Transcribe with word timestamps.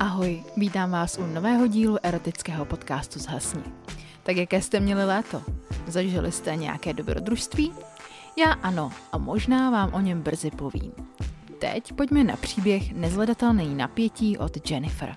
Ahoj, 0.00 0.44
vítám 0.56 0.90
vás 0.90 1.18
u 1.18 1.26
nového 1.26 1.66
dílu 1.66 1.98
erotického 2.02 2.64
podcastu 2.64 3.18
Zhasni. 3.18 3.62
Tak 4.22 4.36
jaké 4.36 4.62
jste 4.62 4.80
měli 4.80 5.04
léto? 5.04 5.42
Zažili 5.86 6.32
jste 6.32 6.56
nějaké 6.56 6.92
dobrodružství? 6.92 7.72
Já 8.36 8.52
ano 8.52 8.92
a 9.12 9.18
možná 9.18 9.70
vám 9.70 9.94
o 9.94 10.00
něm 10.00 10.22
brzy 10.22 10.50
povím. 10.50 10.92
Teď 11.58 11.92
pojďme 11.92 12.24
na 12.24 12.36
příběh 12.36 12.92
Nezledatelný 12.92 13.74
napětí 13.74 14.38
od 14.38 14.70
Jennifer. 14.70 15.14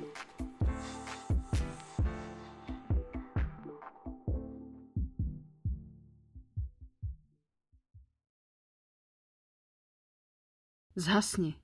Zhasni. 10.95 11.55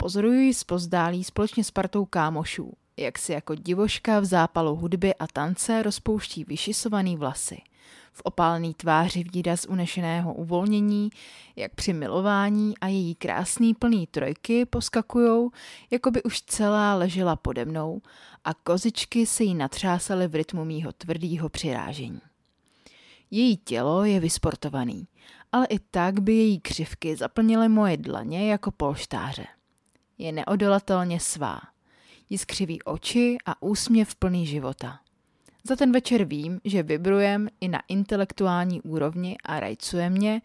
Pozoruji 0.00 0.54
zpozdálí 0.54 1.24
společně 1.24 1.64
s 1.64 1.70
partou 1.70 2.04
kámošů, 2.04 2.72
jak 2.96 3.18
si 3.18 3.32
jako 3.32 3.54
divoška 3.54 4.20
v 4.20 4.24
zápalu 4.24 4.76
hudby 4.76 5.14
a 5.14 5.26
tance 5.26 5.82
rozpouští 5.82 6.44
vyšisovaný 6.44 7.16
vlasy. 7.16 7.58
V 8.12 8.20
opálný 8.24 8.74
tváři 8.74 9.24
výraz 9.32 9.64
unešeného 9.64 10.34
uvolnění, 10.34 11.10
jak 11.56 11.74
při 11.74 11.92
milování 11.92 12.78
a 12.78 12.86
její 12.86 13.14
krásný 13.14 13.74
plný 13.74 14.06
trojky 14.06 14.66
poskakujou, 14.66 15.50
jako 15.90 16.10
by 16.10 16.22
už 16.22 16.42
celá 16.42 16.94
ležela 16.94 17.36
pode 17.36 17.64
mnou 17.64 18.00
a 18.44 18.54
kozičky 18.54 19.26
se 19.26 19.44
jí 19.44 19.54
natřásaly 19.54 20.28
v 20.28 20.34
rytmu 20.34 20.64
mýho 20.64 20.92
tvrdýho 20.92 21.48
přirážení. 21.48 22.20
Její 23.30 23.56
tělo 23.56 24.04
je 24.04 24.20
vysportovaný, 24.20 25.08
ale 25.52 25.66
i 25.66 25.78
tak 25.78 26.20
by 26.20 26.32
její 26.32 26.60
křivky 26.60 27.16
zaplnily 27.16 27.68
moje 27.68 27.96
dlaně 27.96 28.50
jako 28.50 28.70
polštáře 28.70 29.46
je 30.20 30.32
neodolatelně 30.32 31.20
svá. 31.20 31.60
Jiskřivý 32.30 32.82
oči 32.82 33.38
a 33.46 33.62
úsměv 33.62 34.14
plný 34.14 34.46
života. 34.46 35.00
Za 35.64 35.76
ten 35.76 35.92
večer 35.92 36.24
vím, 36.24 36.60
že 36.64 36.82
vibrujem 36.82 37.48
i 37.60 37.68
na 37.68 37.82
intelektuální 37.88 38.80
úrovni 38.80 39.36
a 39.44 39.60
rajcuje 39.60 40.10
mě, 40.10 40.42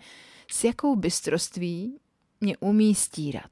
s 0.51 0.63
jakou 0.63 0.95
bystroství 0.95 1.99
mě 2.41 2.57
umí 2.57 2.95
stírat. 2.95 3.51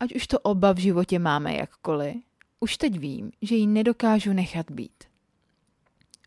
Ať 0.00 0.14
už 0.14 0.26
to 0.26 0.38
oba 0.38 0.72
v 0.72 0.78
životě 0.78 1.18
máme 1.18 1.54
jakkoliv, 1.54 2.16
už 2.60 2.76
teď 2.76 2.98
vím, 2.98 3.32
že 3.42 3.54
ji 3.54 3.66
nedokážu 3.66 4.32
nechat 4.32 4.70
být. 4.70 5.04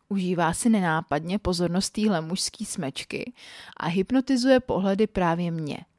Užívá 0.10 0.54
si 0.54 0.70
nenápadně 0.70 1.40
pozornost 1.40 1.90
téhle 1.90 2.22
mužský 2.22 2.66
smečky 2.66 3.34
a 3.78 3.88
hypnotizuje 3.88 4.60
pohledy 4.60 5.08
právě 5.08 5.52
mě– 5.52 5.78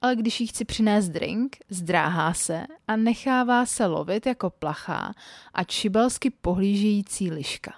ale 0.00 0.16
když 0.16 0.40
jí 0.40 0.46
chci 0.46 0.64
přinést 0.64 1.08
drink, 1.08 1.56
zdráhá 1.68 2.34
se 2.34 2.66
a 2.88 2.96
nechává 2.96 3.66
se 3.66 3.86
lovit 3.86 4.26
jako 4.26 4.50
plachá 4.50 5.14
a 5.54 5.64
čibelsky 5.64 6.30
pohlížející 6.30 7.30
liška. 7.30 7.72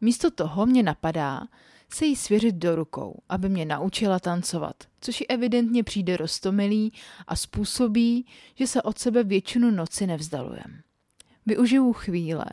Místo 0.00 0.30
toho 0.30 0.66
mě 0.66 0.82
napadá 0.82 1.40
se 1.92 2.06
jí 2.06 2.16
svěřit 2.16 2.54
do 2.54 2.76
rukou, 2.76 3.22
aby 3.28 3.48
mě 3.48 3.64
naučila 3.64 4.18
tancovat, 4.18 4.74
což 5.00 5.20
ji 5.20 5.26
evidentně 5.26 5.84
přijde 5.84 6.16
roztomilý 6.16 6.92
a 7.26 7.36
způsobí, 7.36 8.26
že 8.54 8.66
se 8.66 8.82
od 8.82 8.98
sebe 8.98 9.24
většinu 9.24 9.70
noci 9.70 10.06
nevzdalujem. 10.06 10.80
Využiju 11.46 11.92
chvíle, 11.92 12.44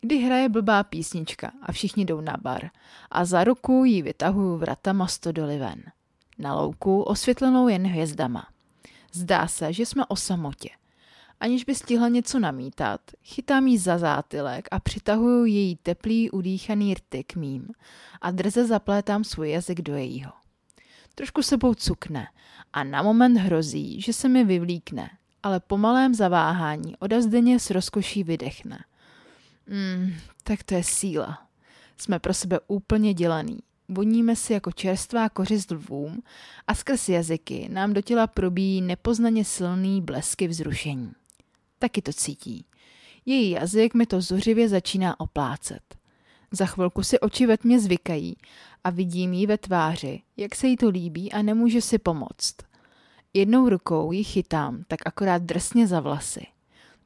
kdy 0.00 0.18
hraje 0.18 0.48
blbá 0.48 0.84
písnička 0.84 1.52
a 1.62 1.72
všichni 1.72 2.04
jdou 2.04 2.20
na 2.20 2.36
bar 2.42 2.70
a 3.10 3.24
za 3.24 3.44
ruku 3.44 3.84
ji 3.84 4.02
vytahuju 4.02 4.56
vratama 4.56 5.06
stodoly 5.06 5.58
ven 5.58 5.82
na 6.40 6.54
louku 6.54 7.02
osvětlenou 7.02 7.68
jen 7.68 7.86
hvězdama. 7.86 8.46
Zdá 9.12 9.46
se, 9.46 9.72
že 9.72 9.86
jsme 9.86 10.06
o 10.06 10.16
samotě. 10.16 10.68
Aniž 11.40 11.64
by 11.64 11.74
stihla 11.74 12.08
něco 12.08 12.38
namítat, 12.38 13.00
chytám 13.24 13.66
jí 13.66 13.78
za 13.78 13.98
zátylek 13.98 14.68
a 14.70 14.80
přitahuju 14.80 15.44
její 15.44 15.76
teplý 15.76 16.30
udýchaný 16.30 16.94
rty 16.94 17.24
k 17.24 17.36
mým 17.36 17.68
a 18.20 18.30
drze 18.30 18.66
zaplétám 18.66 19.24
svůj 19.24 19.50
jazyk 19.50 19.80
do 19.80 19.96
jejího. 19.96 20.32
Trošku 21.14 21.42
sebou 21.42 21.74
cukne 21.74 22.28
a 22.72 22.84
na 22.84 23.02
moment 23.02 23.36
hrozí, 23.36 24.00
že 24.00 24.12
se 24.12 24.28
mi 24.28 24.44
vyvlíkne, 24.44 25.10
ale 25.42 25.60
po 25.60 25.78
malém 25.78 26.14
zaváhání 26.14 26.96
odazdeně 26.96 27.60
s 27.60 27.70
rozkoší 27.70 28.24
vydechne. 28.24 28.84
Mm, 29.66 30.14
tak 30.42 30.62
to 30.62 30.74
je 30.74 30.84
síla. 30.84 31.46
Jsme 31.96 32.18
pro 32.18 32.34
sebe 32.34 32.60
úplně 32.66 33.14
dělaný 33.14 33.58
voníme 33.90 34.36
si 34.36 34.52
jako 34.52 34.72
čerstvá 34.72 35.28
kořist 35.28 35.70
lvům 35.70 36.22
a 36.66 36.74
skrz 36.74 37.08
jazyky 37.08 37.68
nám 37.72 37.92
do 37.92 38.00
těla 38.00 38.26
probíjí 38.26 38.82
nepoznaně 38.82 39.44
silný 39.44 40.02
blesky 40.02 40.48
vzrušení. 40.48 41.12
Taky 41.78 42.02
to 42.02 42.12
cítí. 42.12 42.64
Její 43.26 43.50
jazyk 43.50 43.94
mi 43.94 44.06
to 44.06 44.20
zuřivě 44.20 44.68
začíná 44.68 45.20
oplácet. 45.20 45.82
Za 46.52 46.66
chvilku 46.66 47.02
si 47.02 47.20
oči 47.20 47.46
ve 47.46 47.58
tmě 47.58 47.80
zvykají 47.80 48.36
a 48.84 48.90
vidím 48.90 49.32
jí 49.32 49.46
ve 49.46 49.58
tváři, 49.58 50.22
jak 50.36 50.54
se 50.54 50.66
jí 50.66 50.76
to 50.76 50.88
líbí 50.88 51.32
a 51.32 51.42
nemůže 51.42 51.80
si 51.80 51.98
pomoct. 51.98 52.54
Jednou 53.34 53.68
rukou 53.68 54.12
ji 54.12 54.24
chytám, 54.24 54.84
tak 54.88 55.00
akorát 55.04 55.42
drsně 55.42 55.86
za 55.86 56.00
vlasy. 56.00 56.46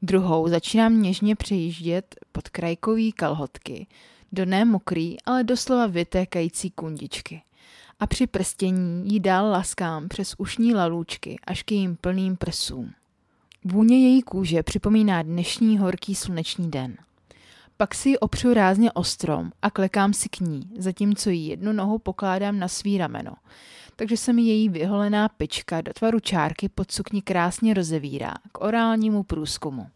Druhou 0.01 0.47
začínám 0.47 1.01
něžně 1.01 1.35
přejíždět 1.35 2.15
pod 2.31 2.49
krajkový 2.49 3.11
kalhotky, 3.11 3.87
do 4.31 4.45
ne 4.45 4.65
mokrý, 4.65 5.17
ale 5.25 5.43
doslova 5.43 5.87
vytékající 5.87 6.71
kundičky. 6.71 7.41
A 7.99 8.07
při 8.07 8.27
prstění 8.27 9.13
jí 9.13 9.19
dál 9.19 9.51
laskám 9.51 10.07
přes 10.07 10.35
ušní 10.37 10.73
lalůčky 10.73 11.35
až 11.47 11.63
k 11.63 11.71
jejím 11.71 11.95
plným 11.95 12.37
prsům. 12.37 12.91
Vůně 13.65 13.99
její 13.99 14.21
kůže 14.21 14.63
připomíná 14.63 15.23
dnešní 15.23 15.77
horký 15.77 16.15
sluneční 16.15 16.71
den. 16.71 16.97
Pak 17.77 17.95
si 17.95 18.09
ji 18.09 18.17
opřu 18.17 18.53
rázně 18.53 18.91
o 18.91 19.03
strom 19.03 19.51
a 19.61 19.69
klekám 19.69 20.13
si 20.13 20.29
k 20.29 20.39
ní, 20.39 20.69
zatímco 20.77 21.29
jí 21.29 21.47
jednu 21.47 21.73
nohu 21.73 21.99
pokládám 21.99 22.59
na 22.59 22.67
svý 22.67 22.97
rameno. 22.97 23.31
Takže 23.95 24.17
se 24.17 24.33
mi 24.33 24.41
její 24.41 24.69
vyholená 24.69 25.29
pička 25.29 25.81
do 25.81 25.93
tvaru 25.93 26.19
čárky 26.19 26.69
pod 26.69 26.91
sukni 26.91 27.21
krásně 27.21 27.73
rozevírá 27.73 28.33
k 28.51 28.61
orálnímu 28.61 29.23
průzkumu. 29.23 29.87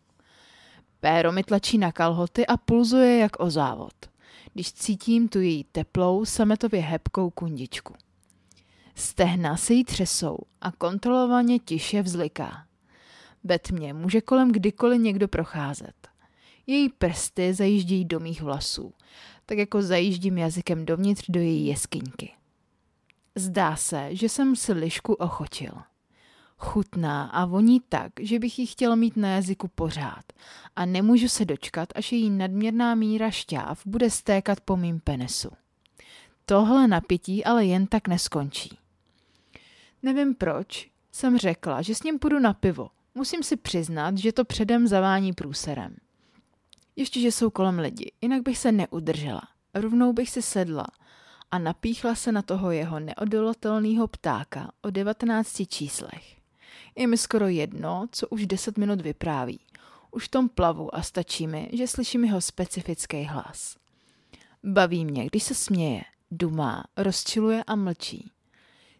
Péro 1.00 1.32
mi 1.32 1.44
tlačí 1.44 1.78
na 1.78 1.92
kalhoty 1.92 2.48
a 2.48 2.58
pulzuje 2.58 3.18
jak 3.18 3.40
o 3.40 3.50
závod 3.50 4.10
když 4.54 4.74
cítím 4.74 5.28
tu 5.28 5.40
její 5.40 5.64
teplou, 5.64 6.26
sametově 6.26 6.82
hebkou 6.82 7.30
kundičku. 7.30 7.94
Stehna 8.96 9.58
se 9.58 9.74
jí 9.74 9.84
třesou 9.84 10.38
a 10.62 10.72
kontrolovaně 10.72 11.60
tiše 11.60 12.02
vzliká. 12.02 12.66
Ve 13.44 13.60
tmě 13.60 13.94
může 13.94 14.22
kolem 14.22 14.52
kdykoliv 14.52 15.02
někdo 15.02 15.28
procházet. 15.28 16.08
Její 16.68 16.90
prsty 16.90 17.54
zajíždějí 17.54 18.06
do 18.06 18.20
mých 18.20 18.42
vlasů, 18.42 18.94
tak 19.46 19.58
jako 19.58 19.81
zajíždím 19.81 20.38
jazykem 20.38 20.86
dovnitř 20.86 21.26
do 21.30 21.40
její 21.40 21.68
jeskyňky. 21.68 22.31
Zdá 23.39 23.75
se, 23.75 24.16
že 24.16 24.29
jsem 24.29 24.55
si 24.55 24.73
lišku 24.73 25.13
ochotil 25.13 25.72
chutná 26.59 27.23
a 27.23 27.45
voní 27.45 27.81
tak, 27.89 28.11
že 28.19 28.39
bych 28.39 28.59
ji 28.59 28.67
chtěl 28.67 28.95
mít 28.95 29.17
na 29.17 29.29
jazyku 29.29 29.67
pořád 29.67 30.23
a 30.75 30.85
nemůžu 30.85 31.27
se 31.27 31.45
dočkat, 31.45 31.89
až 31.95 32.11
její 32.11 32.29
nadměrná 32.29 32.95
míra 32.95 33.31
šťáv 33.31 33.81
bude 33.85 34.09
stékat 34.09 34.61
po 34.61 34.77
mým 34.77 35.00
penesu. 35.00 35.50
Tohle 36.45 36.88
napětí 36.88 37.45
ale 37.45 37.66
jen 37.66 37.88
tak 37.88 38.07
neskončí. 38.07 38.77
Nevím 40.03 40.35
proč, 40.35 40.89
jsem 41.11 41.38
řekla, 41.38 41.81
že 41.81 41.95
s 41.95 42.03
ním 42.03 42.19
půjdu 42.19 42.39
na 42.39 42.53
pivo. 42.53 42.89
Musím 43.16 43.44
si 43.44 43.56
přiznat, 43.56 44.17
že 44.17 44.31
to 44.31 44.45
předem 44.45 44.88
zavání 44.88 45.33
průserem. 45.33 45.95
Ještě, 46.95 47.19
že 47.19 47.31
jsou 47.31 47.50
kolem 47.50 47.80
lidi, 47.80 48.12
jinak 48.21 48.42
bych 48.42 48.57
se 48.57 48.71
neudržela. 48.71 49.42
Rovnou 49.74 50.13
bych 50.13 50.30
si 50.30 50.42
sedla 50.42 50.85
a 51.51 51.60
napíchla 51.60 52.16
se 52.16 52.31
na 52.31 52.42
toho 52.42 52.72
jeho 52.72 53.00
neodolatelného 53.00 54.07
ptáka 54.07 54.72
o 54.81 54.90
19 54.90 55.68
číslech. 55.68 56.38
Je 56.96 57.07
mi 57.07 57.18
skoro 57.18 57.48
jedno, 57.48 58.07
co 58.12 58.28
už 58.28 58.46
deset 58.46 58.78
minut 58.78 59.01
vypráví. 59.01 59.60
Už 60.12 60.25
v 60.25 60.31
tom 60.31 60.50
plavu 60.50 60.96
a 60.96 61.01
stačí 61.01 61.48
mi, 61.48 61.69
že 61.74 61.88
slyším 61.88 62.25
jeho 62.25 62.42
specifický 62.42 63.24
hlas. 63.24 63.78
Baví 64.63 65.06
mě, 65.06 65.25
když 65.25 65.44
se 65.44 65.56
směje, 65.56 66.01
dumá, 66.31 66.84
rozčiluje 66.98 67.63
a 67.63 67.75
mlčí. 67.75 68.31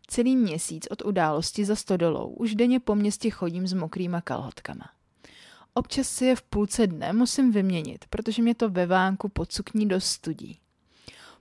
Celý 0.08 0.36
měsíc 0.36 0.88
od 0.92 1.06
události 1.06 1.66
za 1.66 1.76
stodolou 1.76 2.28
už 2.28 2.56
denně 2.56 2.80
po 2.80 2.96
městě 2.96 3.30
chodím 3.30 3.68
s 3.68 3.74
mokrýma 3.74 4.22
kalhotkama. 4.22 4.90
Občas 5.74 6.10
si 6.10 6.26
je 6.26 6.36
v 6.36 6.42
půlce 6.42 6.88
dne 6.88 7.14
musím 7.14 7.52
vyměnit, 7.52 8.06
protože 8.10 8.42
mě 8.42 8.56
to 8.56 8.70
ve 8.70 8.86
vánku 8.86 9.30
podsukní 9.30 9.88
do 9.88 10.02
studí. 10.02 10.60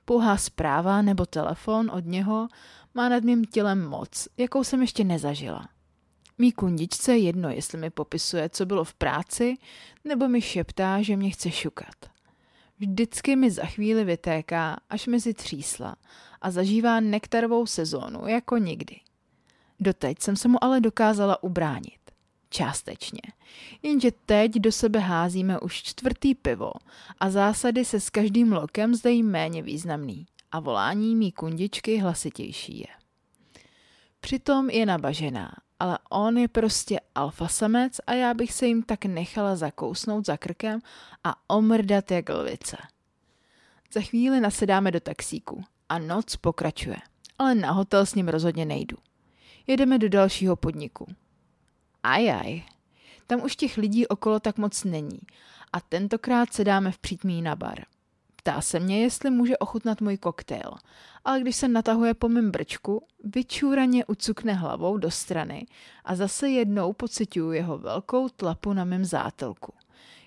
Pouhá 0.09 0.37
zpráva 0.37 1.03
nebo 1.03 1.27
telefon 1.27 1.91
od 1.91 2.07
něho 2.07 2.49
má 2.95 3.09
nad 3.09 3.25
mým 3.25 3.45
tělem 3.45 3.87
moc, 3.87 4.29
jakou 4.37 4.65
jsem 4.65 4.81
ještě 4.81 5.05
nezažila. 5.05 5.69
Mí 6.39 6.53
kundičce 6.53 7.13
je 7.13 7.19
jedno, 7.19 7.51
jestli 7.51 7.79
mi 7.79 7.91
popisuje, 7.91 8.49
co 8.49 8.67
bylo 8.67 8.85
v 8.85 8.95
práci, 8.95 9.57
nebo 10.05 10.29
mi 10.29 10.41
šeptá, 10.41 11.03
že 11.03 11.17
mě 11.17 11.31
chce 11.31 11.51
šukat. 11.51 11.95
Vždycky 12.79 13.37
mi 13.37 13.51
za 13.51 13.65
chvíli 13.65 14.05
vytéká 14.05 14.81
až 14.91 15.07
mezi 15.07 15.35
třísla 15.35 15.97
a 16.41 16.51
zažívá 16.51 17.01
nektarovou 17.01 17.67
sezónu 17.67 18.27
jako 18.27 18.57
nikdy. 18.57 19.01
Doteď 19.81 20.23
jsem 20.23 20.37
se 20.37 20.49
mu 20.49 20.65
ale 20.65 20.81
dokázala 20.81 21.43
ubránit. 21.43 21.98
Částečně. 22.51 23.21
Jenže 23.83 24.11
teď 24.27 24.53
do 24.53 24.73
sebe 24.73 24.99
házíme 24.99 25.61
už 25.61 25.83
čtvrtý 25.83 26.35
pivo 26.35 26.73
a 27.21 27.31
zásady 27.31 27.85
se 27.85 28.01
s 28.01 28.11
každým 28.11 28.53
lokem 28.53 28.95
zdají 28.95 29.23
méně 29.23 29.63
významný 29.63 30.27
a 30.53 30.61
volání 30.61 31.17
mý 31.17 31.33
kundičky 31.33 31.99
hlasitější 31.99 32.79
je. 32.79 32.87
Přitom 34.21 34.71
je 34.71 34.87
nabažená, 34.87 35.53
ale 35.81 35.99
on 36.11 36.39
je 36.39 36.49
prostě 36.49 37.01
alfa 37.15 37.49
samec 37.49 38.01
a 38.07 38.13
já 38.13 38.35
bych 38.35 38.53
se 38.53 38.67
jim 38.67 38.83
tak 38.83 39.05
nechala 39.05 39.57
zakousnout 39.57 40.27
za 40.27 40.37
krkem 40.37 40.81
a 41.25 41.51
omrdat 41.51 42.11
jak 42.11 42.29
lvice. 42.29 42.77
Za 43.93 44.01
chvíli 44.01 44.41
nasedáme 44.41 44.91
do 44.91 45.01
taxíku 45.01 45.65
a 45.89 45.99
noc 45.99 46.37
pokračuje, 46.37 46.97
ale 47.39 47.55
na 47.55 47.71
hotel 47.71 48.07
s 48.07 48.15
ním 48.15 48.29
rozhodně 48.29 48.65
nejdu. 48.65 48.97
Jedeme 49.67 49.99
do 49.99 50.09
dalšího 50.09 50.57
podniku. 50.57 51.07
Ajaj, 52.03 52.63
tam 53.27 53.43
už 53.43 53.57
těch 53.57 53.77
lidí 53.77 54.07
okolo 54.07 54.41
tak 54.41 54.59
moc 54.59 54.85
není 54.85 55.21
a 55.73 55.81
tentokrát 55.81 56.53
se 56.53 56.65
dáme 56.65 56.93
v 56.93 56.99
přítmí 56.99 57.43
na 57.43 57.57
bar. 57.57 57.85
Ptá 58.37 58.61
se 58.61 58.81
mě, 58.81 59.03
jestli 59.03 59.31
může 59.31 59.59
ochutnat 59.59 60.01
můj 60.01 60.17
koktejl, 60.17 60.71
ale 61.25 61.41
když 61.41 61.57
se 61.57 61.69
natahuje 61.69 62.15
po 62.15 62.29
mém 62.29 62.51
brčku, 62.51 63.03
vyčúraně 63.25 64.05
ucukne 64.05 64.53
hlavou 64.53 64.99
do 64.99 65.11
strany 65.11 65.67
a 66.05 66.15
zase 66.15 66.49
jednou 66.49 66.93
pocituju 66.93 67.53
jeho 67.53 67.79
velkou 67.79 68.29
tlapu 68.29 68.73
na 68.73 68.85
mém 68.85 69.05
zátelku. 69.05 69.75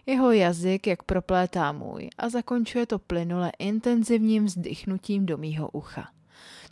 Jeho 0.05 0.31
jazyk 0.31 0.87
jak 0.87 1.03
proplétá 1.03 1.71
můj 1.71 2.09
a 2.17 2.29
zakončuje 2.29 2.85
to 2.85 2.99
plynule 2.99 3.51
intenzivním 3.59 4.45
vzdychnutím 4.45 5.25
do 5.25 5.37
mýho 5.37 5.69
ucha. 5.69 6.09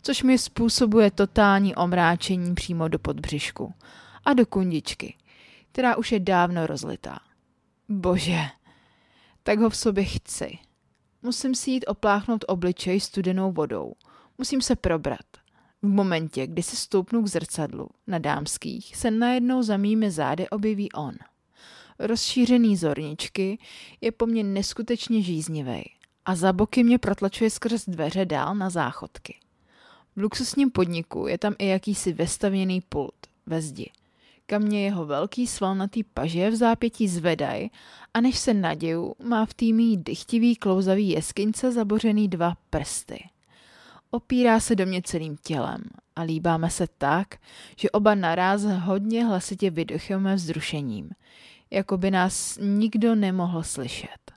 Což 0.02 0.22
mi 0.22 0.38
způsobuje 0.38 1.10
totální 1.10 1.74
omráčení 1.74 2.54
přímo 2.54 2.88
do 2.88 2.98
podbřišku 2.98 3.74
a 4.24 4.32
do 4.32 4.46
kundičky, 4.46 5.16
která 5.72 5.96
už 5.96 6.12
je 6.12 6.20
dávno 6.20 6.66
rozlitá. 6.66 7.20
Bože, 7.88 8.40
tak 9.42 9.58
ho 9.58 9.70
v 9.70 9.76
sobě 9.76 10.04
chci. 10.04 10.58
Musím 11.22 11.54
si 11.54 11.70
jít 11.70 11.84
opláchnout 11.86 12.44
obličej 12.48 13.00
studenou 13.00 13.52
vodou. 13.52 13.92
Musím 14.38 14.62
se 14.62 14.76
probrat. 14.76 15.26
V 15.82 15.86
momentě, 15.86 16.46
kdy 16.46 16.62
se 16.62 16.76
stoupnu 16.76 17.22
k 17.22 17.26
zrcadlu 17.26 17.88
na 18.06 18.18
dámských, 18.18 18.96
se 18.96 19.10
najednou 19.10 19.62
za 19.62 19.76
mými 19.76 20.10
zády 20.10 20.48
objeví 20.48 20.92
on. 20.92 21.14
Rozšířený 21.98 22.76
zorničky 22.76 23.58
je 24.00 24.12
po 24.12 24.26
mně 24.26 24.44
neskutečně 24.44 25.22
žíznivý 25.22 25.82
a 26.24 26.34
za 26.34 26.52
boky 26.52 26.84
mě 26.84 26.98
protlačuje 26.98 27.50
skrz 27.50 27.84
dveře 27.86 28.24
dál 28.24 28.54
na 28.54 28.70
záchodky. 28.70 29.38
V 30.16 30.20
luxusním 30.20 30.70
podniku 30.70 31.26
je 31.26 31.38
tam 31.38 31.54
i 31.58 31.66
jakýsi 31.66 32.12
vestavěný 32.12 32.80
pult 32.80 33.26
ve 33.46 33.62
zdi 33.62 33.90
kam 34.50 34.62
mě 34.62 34.84
jeho 34.84 35.06
velký 35.06 35.46
svalnatý 35.46 36.04
paže 36.04 36.50
v 36.50 36.54
zápětí 36.54 37.08
zvedaj 37.08 37.68
a 38.14 38.20
než 38.20 38.38
se 38.38 38.54
naděju, 38.54 39.14
má 39.24 39.46
v 39.46 39.54
týmí 39.54 39.96
dychtivý 39.96 40.56
klouzavý 40.56 41.08
jeskyňce 41.08 41.72
zabořený 41.72 42.28
dva 42.28 42.54
prsty. 42.70 43.28
Opírá 44.10 44.60
se 44.60 44.76
do 44.76 44.86
mě 44.86 45.02
celým 45.02 45.36
tělem 45.42 45.80
a 46.16 46.22
líbáme 46.22 46.70
se 46.70 46.86
tak, 46.98 47.34
že 47.76 47.90
oba 47.90 48.14
naráz 48.14 48.62
hodně 48.64 49.24
hlasitě 49.24 49.70
vydechujeme 49.70 50.34
vzrušením, 50.34 51.10
jako 51.70 51.98
by 51.98 52.10
nás 52.10 52.58
nikdo 52.62 53.14
nemohl 53.14 53.62
slyšet. 53.62 54.32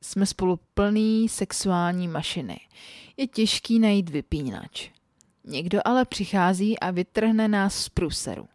Jsme 0.00 0.26
spolu 0.26 0.60
plný 0.74 1.28
sexuální 1.28 2.08
mašiny. 2.08 2.60
Je 3.16 3.26
těžký 3.26 3.78
najít 3.78 4.10
vypínač. 4.10 4.90
Někdo 5.44 5.80
ale 5.84 6.04
přichází 6.04 6.78
a 6.78 6.90
vytrhne 6.90 7.48
nás 7.48 7.74
z 7.74 7.88
průseru. 7.88 8.48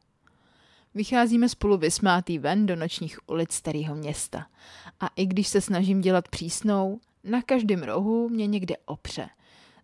Vycházíme 0.98 1.50
spolu 1.50 1.78
vysmátý 1.78 2.40
ven 2.40 2.66
do 2.66 2.76
nočních 2.76 3.20
ulic 3.28 3.54
starého 3.54 3.96
města. 3.96 4.48
A 5.00 5.08
i 5.16 5.26
když 5.26 5.48
se 5.48 5.62
snažím 5.62 6.02
dělat 6.02 6.28
přísnou, 6.28 7.00
na 7.24 7.42
každém 7.42 7.84
rohu 7.84 8.30
mě 8.30 8.48
někde 8.48 8.76
opře. 8.86 9.30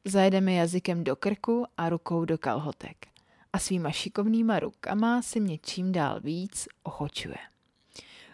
Zajedeme 0.06 0.54
jazykem 0.54 1.04
do 1.04 1.16
krku 1.16 1.66
a 1.78 1.90
rukou 1.90 2.26
do 2.26 2.38
kalhotek. 2.38 3.08
A 3.54 3.60
svýma 3.60 3.92
šikovnýma 3.92 4.60
rukama 4.60 5.22
si 5.22 5.40
mě 5.40 5.58
čím 5.58 5.92
dál 5.92 6.20
víc 6.20 6.68
ochočuje. 6.84 7.38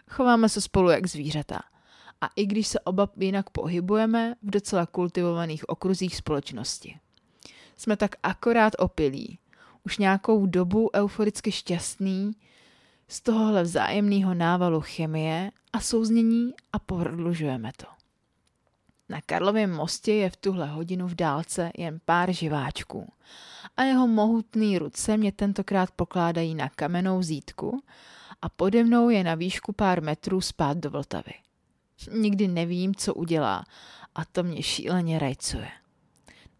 Chováme 0.08 0.48
se 0.48 0.60
spolu 0.60 0.90
jak 0.90 1.06
zvířata. 1.06 1.60
A 2.20 2.26
i 2.36 2.46
když 2.46 2.68
se 2.68 2.80
oba 2.80 3.08
jinak 3.16 3.50
pohybujeme 3.50 4.34
v 4.42 4.50
docela 4.50 4.86
kultivovaných 4.86 5.68
okruzích 5.68 6.16
společnosti. 6.16 6.98
Jsme 7.76 7.96
tak 7.96 8.16
akorát 8.22 8.72
opilí. 8.78 9.38
Už 9.84 9.98
nějakou 9.98 10.46
dobu 10.46 10.90
euforicky 10.94 11.52
šťastný, 11.52 12.32
z 13.10 13.20
tohohle 13.20 13.62
vzájemného 13.62 14.34
návalu 14.34 14.80
chemie 14.80 15.50
a 15.72 15.80
souznění 15.80 16.52
a 16.72 16.78
prodlužujeme 16.78 17.70
to. 17.76 17.86
Na 19.08 19.20
Karlovém 19.26 19.72
mostě 19.72 20.12
je 20.12 20.30
v 20.30 20.36
tuhle 20.36 20.66
hodinu 20.66 21.08
v 21.08 21.14
dálce 21.14 21.70
jen 21.78 22.00
pár 22.04 22.32
živáčků 22.32 23.12
a 23.76 23.82
jeho 23.82 24.06
mohutný 24.06 24.78
ruce 24.78 25.16
mě 25.16 25.32
tentokrát 25.32 25.90
pokládají 25.90 26.54
na 26.54 26.68
kamennou 26.68 27.22
zítku 27.22 27.82
a 28.42 28.48
pode 28.48 28.84
mnou 28.84 29.08
je 29.08 29.24
na 29.24 29.34
výšku 29.34 29.72
pár 29.72 30.02
metrů 30.02 30.40
spát 30.40 30.76
do 30.76 30.90
Vltavy. 30.90 31.32
Nikdy 32.12 32.48
nevím, 32.48 32.94
co 32.94 33.14
udělá 33.14 33.64
a 34.14 34.24
to 34.24 34.42
mě 34.42 34.62
šíleně 34.62 35.18
rajcuje. 35.18 35.68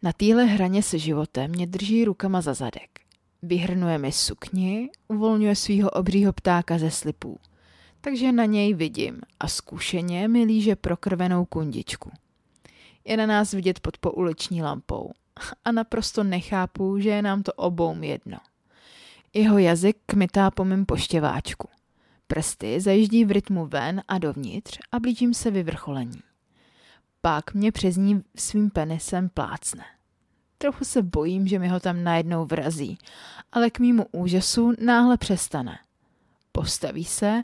Na 0.02 0.12
téhle 0.12 0.44
hraně 0.44 0.82
se 0.82 0.99
životem 0.99 1.50
mě 1.50 1.67
drží 1.67 2.05
rukama 2.05 2.41
za 2.41 2.55
zadek. 2.55 3.00
Vyhrnuje 3.42 3.98
mi 3.98 4.12
sukni, 4.12 4.90
uvolňuje 5.08 5.56
svého 5.56 5.90
obřího 5.90 6.32
ptáka 6.32 6.78
ze 6.78 6.90
slipů. 6.90 7.38
Takže 8.00 8.32
na 8.32 8.44
něj 8.44 8.75
vidím 8.75 9.20
a 9.40 9.48
zkušeně 9.48 10.28
mi 10.28 10.44
líže 10.44 10.76
prokrvenou 10.76 11.44
kundičku. 11.44 12.10
Je 13.04 13.16
na 13.16 13.26
nás 13.26 13.52
vidět 13.52 13.81
pod 13.81 13.98
pouliční 13.98 14.62
lampou 14.62 15.12
a 15.64 15.72
naprosto 15.72 16.25
nechápu, 16.25 16.98
že 16.98 17.08
je 17.08 17.22
nám 17.22 17.42
to 17.42 17.52
obou 17.52 18.02
jedno. 18.02 18.38
Jeho 19.34 19.58
jazyk 19.58 19.96
kmitá 20.06 20.50
po 20.50 20.64
mém 20.64 20.87
poštěváčku. 20.87 21.69
Prsty 22.26 22.81
zajíždí 22.81 23.25
v 23.25 23.31
rytmu 23.31 23.66
ven 23.66 24.02
a 24.08 24.19
dovnitř 24.19 24.78
a 24.92 25.00
blížím 25.00 25.34
se 25.34 25.50
vyvrcholení. 25.50 26.22
Pak 27.20 27.54
mě 27.54 27.73
přes 27.73 27.97
ní 27.97 28.23
svým 28.37 28.70
penisem 28.70 29.28
plácne. 29.28 29.85
Trochu 30.62 30.85
se 30.85 31.02
bojím, 31.02 31.47
že 31.47 31.59
mi 31.59 31.69
ho 31.69 31.81
tam 31.81 32.05
najednou 32.05 32.47
vrazí, 32.47 32.99
ale 33.52 33.71
k 33.71 33.79
mýmu 33.79 34.07
úžasu 34.12 34.73
náhle 34.85 35.17
přestane. 35.17 35.79
Postaví 36.52 37.05
se 37.05 37.40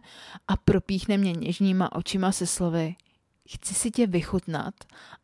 a 0.49 0.57
propíchne 0.57 1.19
mě 1.19 1.33
něžnýma 1.33 1.93
očima 1.93 2.33
se 2.33 2.47
slovy 2.47 2.97
Chci 3.49 3.75
si 3.75 3.91
tě 3.91 4.07
vychutnat 4.07 4.75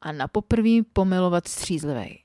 a 0.00 0.12
na 0.12 0.28
poprví 0.28 0.82
pomilovat 0.82 1.48
střízlivej. 1.48 2.22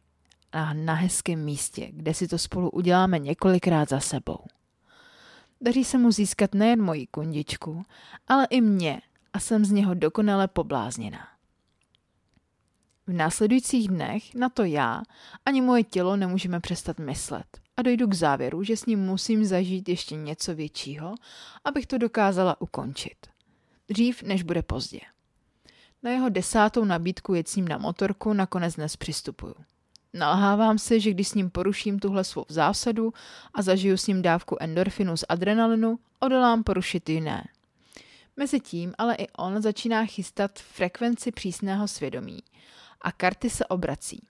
A 0.51 0.73
na 0.73 0.93
hezkém 0.93 1.45
místě, 1.45 1.89
kde 1.91 2.13
si 2.13 2.27
to 2.27 2.37
spolu 2.37 2.69
uděláme 2.69 3.19
několikrát 3.19 3.89
za 3.89 3.99
sebou. 3.99 4.39
Daří 5.61 5.83
se 5.83 5.97
mu 5.97 6.11
získat 6.11 6.53
nejen 6.53 6.81
moji 6.81 7.07
kundičku, 7.07 7.83
ale 8.27 8.47
i 8.49 8.61
mě 8.61 9.01
a 9.33 9.39
jsem 9.39 9.65
z 9.65 9.71
něho 9.71 9.93
dokonale 9.93 10.47
poblázněná. 10.47 11.36
V 13.07 13.13
následujících 13.13 13.87
dnech 13.87 14.35
na 14.35 14.49
to 14.49 14.63
já 14.63 15.01
ani 15.45 15.61
moje 15.61 15.83
tělo 15.83 16.15
nemůžeme 16.15 16.59
přestat 16.59 16.99
myslet 16.99 17.45
a 17.77 17.81
dojdu 17.81 18.07
k 18.07 18.13
závěru, 18.13 18.63
že 18.63 18.77
s 18.77 18.85
ním 18.85 18.99
musím 18.99 19.45
zažít 19.45 19.89
ještě 19.89 20.15
něco 20.15 20.55
většího, 20.55 21.15
abych 21.65 21.87
to 21.87 21.97
dokázala 21.97 22.61
ukončit. 22.61 23.15
Dřív, 23.89 24.23
než 24.23 24.43
bude 24.43 24.61
pozdě. 24.61 24.99
Na 26.03 26.11
jeho 26.11 26.29
desátou 26.29 26.85
nabídku 26.85 27.33
jet 27.33 27.47
s 27.47 27.55
ním 27.55 27.67
na 27.67 27.77
motorku 27.77 28.33
nakonec 28.33 28.75
dnes 28.75 28.95
přistupuju. 28.95 29.55
Nalhávám 30.13 30.77
si, 30.77 30.99
že 30.99 31.11
když 31.11 31.27
s 31.27 31.33
ním 31.33 31.49
poruším 31.49 31.99
tuhle 31.99 32.23
svou 32.23 32.45
zásadu 32.49 33.13
a 33.53 33.61
zažiju 33.61 33.97
s 33.97 34.07
ním 34.07 34.21
dávku 34.21 34.57
endorfinu 34.59 35.17
z 35.17 35.25
adrenalinu, 35.29 35.99
odolám 36.19 36.63
porušit 36.63 37.09
jiné. 37.09 37.47
Mezitím 38.37 38.93
ale 38.97 39.15
i 39.15 39.27
on 39.37 39.61
začíná 39.61 40.05
chystat 40.05 40.59
frekvenci 40.59 41.31
přísného 41.31 41.87
svědomí– 41.87 42.39
a 43.01 43.11
karty 43.11 43.49
se 43.49 43.65
obrací. 43.65 44.27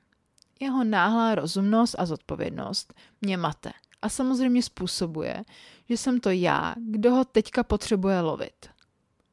Jeho 0.60 0.84
náhlá 0.84 1.36
rozumnost 1.36 1.96
a 1.98 2.06
zodpovědnost 2.06 2.94
mě 3.22 3.38
mate 3.38 3.72
a 4.02 4.10
samozřejmě 4.10 4.64
způsobuje, 4.64 5.44
že 5.90 5.98
jsem 5.98 6.20
to 6.20 6.30
já, 6.30 6.76
kdo 6.78 7.12
ho 7.16 7.26
teďka 7.26 7.64
potřebuje 7.64 8.22
lovit. 8.22 8.70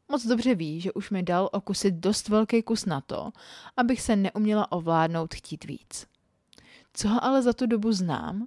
Moc 0.08 0.26
dobře 0.26 0.54
ví, 0.54 0.80
že 0.80 0.92
už 0.92 1.10
mi 1.10 1.22
dal 1.22 1.48
okusit 1.52 1.94
dost 1.94 2.28
velký 2.28 2.62
kus 2.62 2.86
na 2.86 3.00
to, 3.00 3.32
abych 3.76 4.00
se 4.00 4.16
neuměla 4.16 4.72
ovládnout 4.72 5.34
chtít 5.34 5.64
víc. 5.64 6.06
Co 6.94 7.08
ho 7.08 7.24
ale 7.24 7.42
za 7.42 7.52
tu 7.52 7.66
dobu 7.66 7.92
znám, 7.92 8.46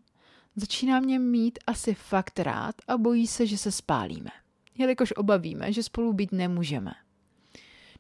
začíná 0.56 1.00
mě 1.00 1.20
mít 1.20 1.60
asi 1.68 1.94
fakt 1.94 2.40
rád 2.40 2.76
a 2.88 2.98
bojí 2.98 3.28
se, 3.28 3.48
že 3.48 3.58
se 3.58 3.72
spálíme. 3.72 4.32
Jelikož 4.78 5.14
oba 5.18 5.38
víme, 5.38 5.74
že 5.74 5.84
spolu 5.84 6.14
být 6.14 6.32
nemůžeme. 6.32 6.92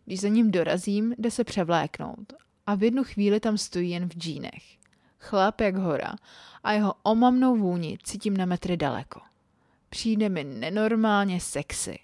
Když 0.06 0.20
za 0.20 0.27
ním 0.27 0.51
dorazím, 0.51 1.15
jde 1.17 1.32
se 1.32 1.44
převléknout 1.44 2.34
a 2.68 2.76
v 2.76 2.84
jednu 2.84 3.04
chvíli 3.04 3.40
tam 3.40 3.58
stojí 3.58 3.90
jen 3.90 4.10
v 4.10 4.14
džínech. 4.14 4.78
Chlap 5.20 5.62
jak 5.62 5.76
hora 5.76 6.16
a 6.64 6.72
jeho 6.72 6.94
omamnou 7.04 7.58
vůni 7.58 7.98
cítím 8.04 8.38
na 8.38 8.46
metry 8.46 8.78
daleko. 8.78 9.22
Přijde 9.90 10.30
mi 10.30 10.44
nenormálně 10.44 11.40
sexy. 11.40 12.00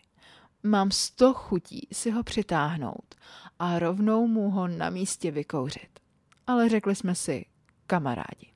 Mám 0.63 0.91
sto 0.91 1.34
chutí 1.34 1.88
si 1.91 2.12
ho 2.12 2.24
přitáhnout 2.24 3.15
a 3.60 3.79
rovnou 3.79 4.27
mu 4.27 4.50
ho 4.50 4.67
na 4.67 4.89
místě 4.89 5.32
vykouřit. 5.32 6.00
Ale 6.48 6.70
řekli 6.70 6.96
jsme 6.96 7.15
si, 7.15 7.46
kamarádi. 7.88 8.53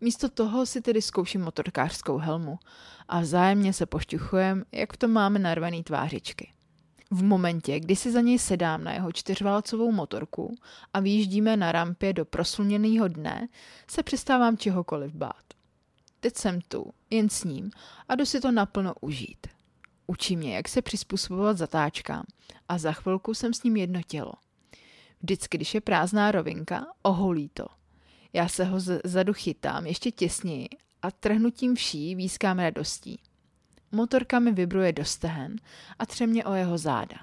Místo 0.00 0.28
toho 0.28 0.66
si 0.66 0.80
tedy 0.80 1.02
zkouším 1.02 1.42
motorkářskou 1.42 2.18
helmu 2.18 2.58
a 3.08 3.20
vzájemně 3.20 3.72
se 3.72 3.86
pošťuchujem, 3.86 4.64
jak 4.72 4.92
v 4.92 4.96
tom 4.96 5.10
máme 5.10 5.38
narvaný 5.38 5.82
tvářičky. 5.82 6.52
V 7.10 7.22
momentě, 7.22 7.80
kdy 7.80 7.96
si 7.96 8.12
za 8.12 8.20
něj 8.20 8.38
sedám 8.38 8.84
na 8.84 8.92
jeho 8.92 9.12
čtyřválcovou 9.12 9.92
motorku 9.92 10.54
a 10.94 11.00
vyjíždíme 11.00 11.56
na 11.56 11.72
rampě 11.72 12.12
do 12.12 12.24
prosluněného 12.24 13.08
dne, 13.08 13.48
se 13.90 14.02
přestávám 14.02 14.58
čehokoliv 14.58 15.14
bát. 15.14 15.44
Teď 16.20 16.36
jsem 16.36 16.60
tu, 16.60 16.92
jen 17.10 17.28
s 17.28 17.44
ním 17.44 17.70
a 18.08 18.14
jdu 18.14 18.26
si 18.26 18.40
to 18.40 18.52
naplno 18.52 18.94
užít. 19.00 19.46
Učí 20.06 20.36
mě, 20.36 20.56
jak 20.56 20.68
se 20.68 20.82
přizpůsobovat 20.82 21.58
zatáčkám 21.58 22.24
a 22.68 22.78
za 22.78 22.92
chvilku 22.92 23.34
jsem 23.34 23.54
s 23.54 23.62
ním 23.62 23.76
jedno 23.76 24.00
tělo. 24.06 24.32
Vždycky, 25.20 25.58
když 25.58 25.74
je 25.74 25.80
prázdná 25.80 26.30
rovinka, 26.32 26.86
oholí 27.02 27.48
to. 27.48 27.66
Já 28.32 28.48
se 28.48 28.64
ho 28.64 28.80
zadu 29.04 29.32
chytám 29.32 29.86
ještě 29.86 30.10
těsněji 30.10 30.68
a 31.02 31.10
trhnutím 31.10 31.74
vší 31.74 32.14
výskám 32.14 32.58
radostí. 32.58 33.20
Motorka 33.92 34.38
mi 34.38 34.52
vibruje 34.52 34.92
do 34.92 35.04
stehen 35.04 35.56
a 35.98 36.06
třemě 36.06 36.44
o 36.44 36.54
jeho 36.54 36.78
záda. 36.78 37.16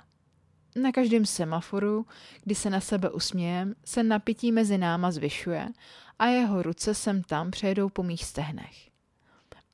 Na 0.76 0.92
každém 0.92 1.26
semaforu, 1.26 2.06
kdy 2.44 2.56
se 2.56 2.70
na 2.70 2.80
sebe 2.80 3.10
usmějem, 3.10 3.76
se 3.86 4.04
napětí 4.04 4.52
mezi 4.52 4.78
náma 4.78 5.12
zvyšuje 5.12 5.70
a 6.20 6.26
jeho 6.26 6.62
ruce 6.62 6.94
sem 6.94 7.24
tam 7.24 7.52
přejedou 7.52 7.90
po 7.90 8.04
mých 8.04 8.26
stehnech. 8.26 8.90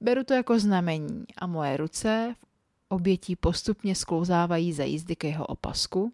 Beru 0.01 0.23
to 0.23 0.33
jako 0.33 0.59
znamení 0.59 1.25
a 1.37 1.47
moje 1.47 1.77
ruce 1.77 2.35
v 2.39 2.45
obětí 2.87 3.35
postupně 3.35 3.95
sklouzávají 3.95 4.73
za 4.73 4.83
jízdy 4.83 5.15
k 5.15 5.23
jeho 5.23 5.45
opasku, 5.45 6.13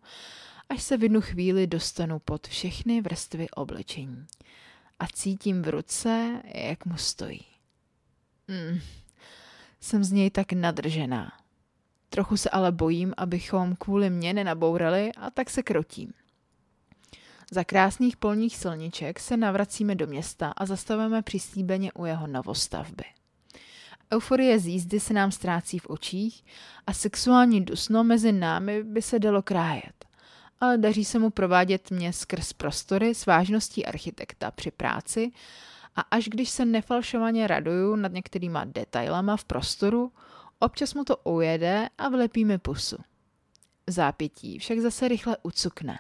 až 0.70 0.84
se 0.84 0.98
v 0.98 1.04
jednu 1.04 1.22
chvíli 1.22 1.68
dostanu 1.68 2.20
pod 2.20 2.48
všechny 2.48 3.02
vrstvy 3.02 3.50
oblečení. 3.50 4.26
A 5.00 5.08
cítím 5.08 5.62
v 5.62 5.70
ruce, 5.70 6.42
jak 6.54 6.86
mu 6.86 6.98
stojí. 6.98 7.46
Mm, 8.48 8.80
jsem 9.86 10.04
z 10.04 10.12
něj 10.12 10.30
tak 10.30 10.54
nadržená. 10.54 11.32
Trochu 12.10 12.38
se 12.38 12.50
ale 12.50 12.72
bojím, 12.72 13.14
abychom 13.18 13.76
kvůli 13.76 14.10
mě 14.10 14.34
nenabourali 14.34 15.12
a 15.18 15.30
tak 15.32 15.50
se 15.50 15.64
krotím. 15.64 16.14
Za 17.52 17.64
krásných 17.64 18.18
polních 18.18 18.58
silniček 18.58 19.20
se 19.20 19.38
navracíme 19.38 19.96
do 19.96 20.08
města 20.08 20.54
a 20.58 20.66
zastavujeme 20.66 21.22
přislíbeně 21.22 21.94
u 21.94 22.06
jeho 22.06 22.28
novostavby. 22.28 23.04
Euforie 24.14 24.60
z 24.60 24.68
jízdy 24.68 25.00
se 25.00 25.14
nám 25.14 25.32
ztrácí 25.32 25.80
v 25.80 25.90
očích 25.90 26.44
a 26.88 26.94
sexuální 26.94 27.66
dusno 27.66 28.04
mezi 28.04 28.32
námi 28.32 28.84
by 28.84 29.02
se 29.02 29.20
dalo 29.20 29.42
krájet. 29.42 30.06
Ale 30.60 30.78
daří 30.78 31.06
se 31.06 31.20
mu 31.20 31.30
provádět 31.30 31.92
mě 31.92 32.14
skrz 32.14 32.54
prostory 32.54 33.16
s 33.16 33.26
vážností 33.26 33.86
architekta 33.86 34.52
při 34.52 34.72
práci 34.72 35.32
a 35.96 36.02
až 36.02 36.30
když 36.30 36.50
se 36.50 36.66
nefalšovaně 36.66 37.48
raduju 37.48 37.96
nad 37.96 38.12
některýma 38.12 38.66
detailama 38.66 39.38
v 39.38 39.46
prostoru, 39.46 40.12
občas 40.60 40.94
mu 40.94 41.04
to 41.04 41.18
ujede 41.18 41.90
a 41.98 42.10
vlepí 42.10 42.46
mi 42.46 42.58
pusu. 42.58 42.98
Zápětí 43.88 44.60
však 44.60 44.80
zase 44.80 45.08
rychle 45.08 45.38
ucukne, 45.44 46.00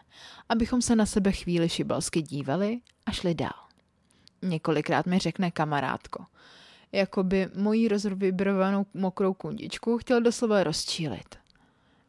abychom 0.50 0.82
se 0.82 0.96
na 0.96 1.06
sebe 1.06 1.32
chvíli 1.32 1.70
šibalsky 1.70 2.22
dívali 2.22 2.80
a 3.06 3.12
šli 3.12 3.36
dál. 3.36 3.66
Několikrát 4.42 5.06
mi 5.06 5.20
řekne 5.20 5.52
kamarádko, 5.52 6.26
jako 6.92 7.24
by 7.24 7.50
moji 7.56 7.88
rozvibrovanou 7.88 8.86
mokrou 8.94 9.34
kundičku 9.34 9.98
chtěl 9.98 10.22
doslova 10.22 10.64
rozčílit. 10.64 11.36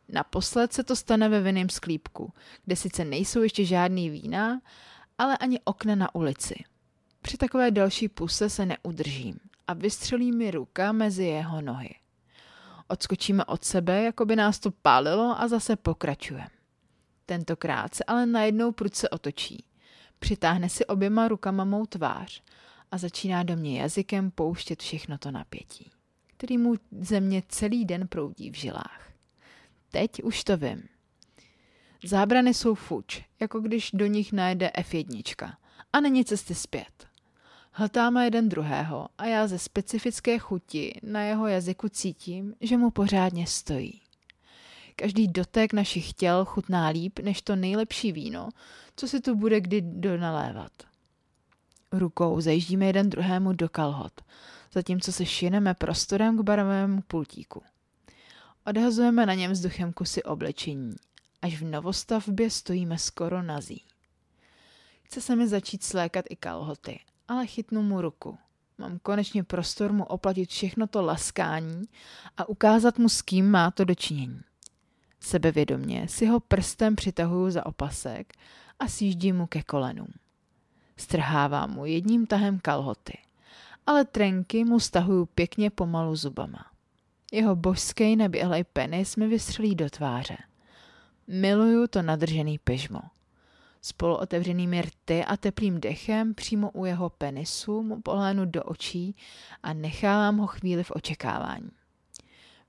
Naposled 0.08 0.72
se 0.72 0.84
to 0.84 0.96
stane 0.96 1.28
ve 1.28 1.40
vinném 1.40 1.68
sklípku, 1.68 2.32
kde 2.64 2.76
sice 2.76 3.04
nejsou 3.04 3.42
ještě 3.42 3.64
žádný 3.64 4.10
vína, 4.10 4.60
ale 5.18 5.36
ani 5.36 5.60
okna 5.64 5.94
na 5.94 6.14
ulici– 6.14 6.64
při 7.26 7.36
takové 7.36 7.70
další 7.70 8.08
puse 8.08 8.50
se 8.50 8.66
neudržím 8.66 9.38
a 9.66 9.74
vystřelí 9.74 10.32
mi 10.32 10.50
ruka 10.50 10.92
mezi 10.92 11.24
jeho 11.24 11.60
nohy. 11.60 11.94
Odskočíme 12.88 13.44
od 13.44 13.64
sebe, 13.64 14.02
jako 14.02 14.24
by 14.24 14.36
nás 14.36 14.58
to 14.58 14.70
pálilo 14.70 15.40
a 15.40 15.48
zase 15.48 15.76
pokračujeme. 15.76 16.48
Tentokrát 17.26 17.94
se 17.94 18.04
ale 18.04 18.26
najednou 18.26 18.72
prudce 18.72 19.08
otočí. 19.08 19.64
Přitáhne 20.18 20.68
si 20.68 20.86
oběma 20.86 21.28
rukama 21.28 21.64
mou 21.64 21.86
tvář 21.86 22.42
a 22.90 22.98
začíná 22.98 23.42
do 23.42 23.56
mě 23.56 23.80
jazykem 23.80 24.30
pouštět 24.30 24.82
všechno 24.82 25.18
to 25.18 25.30
napětí, 25.30 25.90
který 26.36 26.58
mu 26.58 26.74
země 27.00 27.42
celý 27.48 27.84
den 27.84 28.08
proudí 28.08 28.50
v 28.50 28.54
žilách. 28.54 29.12
Teď 29.90 30.22
už 30.22 30.44
to 30.44 30.56
vím. 30.56 30.88
Zábrany 32.04 32.54
jsou 32.54 32.74
fuč, 32.74 33.22
jako 33.40 33.60
když 33.60 33.90
do 33.94 34.06
nich 34.06 34.32
najde 34.32 34.70
F1 34.78 35.56
a 35.92 36.00
není 36.00 36.24
cesty 36.24 36.54
zpět. 36.54 37.15
Hltáme 37.78 38.24
jeden 38.24 38.48
druhého 38.48 39.08
a 39.18 39.24
já 39.24 39.46
ze 39.46 39.58
specifické 39.58 40.38
chuti 40.38 41.00
na 41.02 41.22
jeho 41.22 41.46
jazyku 41.46 41.88
cítím, 41.88 42.54
že 42.60 42.76
mu 42.76 42.90
pořádně 42.90 43.46
stojí. 43.46 44.00
Každý 44.96 45.28
dotek 45.28 45.72
našich 45.72 46.12
těl 46.12 46.44
chutná 46.44 46.88
líp 46.88 47.18
než 47.18 47.42
to 47.42 47.56
nejlepší 47.56 48.12
víno, 48.12 48.48
co 48.96 49.08
si 49.08 49.20
tu 49.20 49.34
bude 49.34 49.60
kdy 49.60 49.80
donalévat. 49.80 50.72
Rukou 51.92 52.40
zajíždíme 52.40 52.86
jeden 52.86 53.10
druhému 53.10 53.52
do 53.52 53.68
kalhot, 53.68 54.20
zatímco 54.72 55.12
se 55.12 55.26
šineme 55.26 55.74
prostorem 55.74 56.38
k 56.38 56.40
barovému 56.40 57.02
pultíku. 57.02 57.62
Odhazujeme 58.66 59.26
na 59.26 59.34
něm 59.34 59.52
vzduchem 59.52 59.92
kusy 59.92 60.22
oblečení, 60.22 60.96
až 61.42 61.60
v 61.60 61.64
novostavbě 61.64 62.50
stojíme 62.50 62.98
skoro 62.98 63.42
nazí. 63.42 63.84
Chce 65.02 65.20
se 65.20 65.36
mi 65.36 65.48
začít 65.48 65.84
slékat 65.84 66.24
i 66.30 66.36
kalhoty 66.36 67.00
ale 67.28 67.46
chytnu 67.46 67.82
mu 67.82 68.00
ruku. 68.00 68.38
Mám 68.78 68.98
konečně 68.98 69.44
prostor 69.44 69.92
mu 69.92 70.04
oplatit 70.04 70.50
všechno 70.50 70.86
to 70.86 71.02
laskání 71.02 71.82
a 72.36 72.48
ukázat 72.48 72.98
mu, 72.98 73.08
s 73.08 73.22
kým 73.22 73.50
má 73.50 73.70
to 73.70 73.84
dočinění. 73.84 74.40
Sebevědomně 75.20 76.08
si 76.08 76.26
ho 76.26 76.40
prstem 76.40 76.96
přitahuju 76.96 77.50
za 77.50 77.66
opasek 77.66 78.32
a 78.78 78.88
sjíždím 78.88 79.36
mu 79.36 79.46
ke 79.46 79.62
kolenům. 79.62 80.12
Strhávám 80.96 81.70
mu 81.70 81.86
jedním 81.86 82.26
tahem 82.26 82.58
kalhoty, 82.58 83.18
ale 83.86 84.04
trenky 84.04 84.64
mu 84.64 84.80
stahuju 84.80 85.26
pěkně 85.26 85.70
pomalu 85.70 86.16
zubama. 86.16 86.66
Jeho 87.32 87.56
božský 87.56 88.16
neběhlej 88.16 88.64
penis 88.64 89.16
mi 89.16 89.28
vystřelí 89.28 89.74
do 89.74 89.90
tváře. 89.90 90.36
Miluju 91.26 91.86
to 91.86 92.02
nadržený 92.02 92.58
pyžmo. 92.58 93.00
S 93.86 93.92
polootevřenými 93.92 94.82
rty 94.82 95.24
a 95.24 95.36
teplým 95.36 95.80
dechem 95.80 96.34
přímo 96.34 96.70
u 96.70 96.84
jeho 96.84 97.10
penisu 97.10 97.82
mu 97.82 98.00
pohlédnu 98.02 98.44
do 98.44 98.62
očí 98.62 99.16
a 99.62 99.72
nechávám 99.72 100.36
ho 100.38 100.46
chvíli 100.46 100.82
v 100.82 100.90
očekávání. 100.90 101.70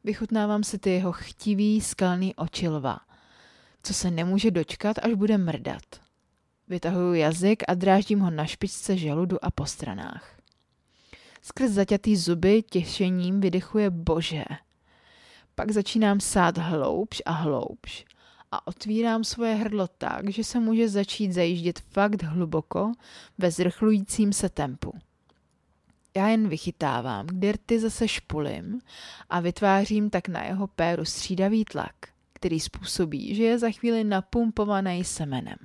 Vychutnávám 0.04 0.64
si 0.64 0.80
ty 0.80 0.90
jeho 0.90 1.12
chtivý, 1.12 1.82
skalný 1.82 2.36
oči 2.36 2.68
lva, 2.68 3.00
co 3.84 3.94
se 3.94 4.12
nemůže 4.12 4.52
dočkat, 4.52 4.98
až 5.04 5.14
bude 5.14 5.38
mrdat. 5.38 5.84
Vytahuju 6.68 7.14
jazyk 7.14 7.64
a 7.68 7.74
dráždím 7.74 8.20
ho 8.20 8.32
na 8.32 8.46
špičce 8.46 8.98
žaludu 8.98 9.46
a 9.46 9.52
po 9.52 9.66
stranách. 9.66 10.38
Skrz 11.42 11.72
zaťatý 11.72 12.16
zuby 12.16 12.64
těšením 12.64 13.42
vydechuje 13.42 13.90
bože. 13.90 14.46
Pak 15.56 15.72
začínám 15.72 16.20
sát 16.20 16.58
hloubš 16.58 17.22
a 17.26 17.32
hloubš 17.32 18.06
a 18.52 18.68
otvírám 18.68 19.24
svoje 19.24 19.56
hrdlo 19.56 19.88
tak, 19.88 20.30
že 20.30 20.44
se 20.44 20.60
může 20.60 20.90
začít 20.90 21.32
zajíždět 21.32 21.80
fakt 21.80 22.24
hluboko 22.24 22.92
ve 23.38 23.52
zrychlujícím 23.52 24.34
se 24.34 24.50
tempu. 24.50 24.94
Já 26.16 26.28
jen 26.28 26.50
vychytávám, 26.50 27.28
kdy 27.28 27.52
rty 27.52 27.80
zase 27.80 28.08
špulím 28.08 28.82
a 29.30 29.40
vytvářím 29.40 30.10
tak 30.10 30.28
na 30.28 30.44
jeho 30.44 30.68
péru 30.68 31.06
střídavý 31.06 31.66
tlak, 31.66 31.96
který 32.34 32.60
způsobí, 32.60 33.36
že 33.36 33.44
je 33.44 33.60
za 33.60 33.72
chvíli 33.72 34.04
napumpovaný 34.04 35.04
semenem. 35.04 35.58